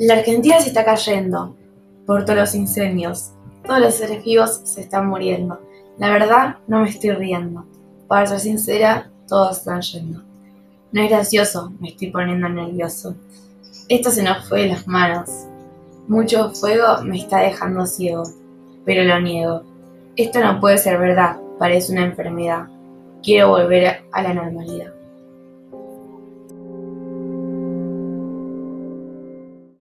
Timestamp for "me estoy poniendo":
11.80-12.48